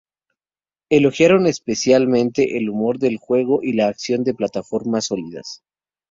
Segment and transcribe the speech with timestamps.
[0.89, 5.61] Elogiaron especialmente el humor del juego y la acción de plataformas sólidas.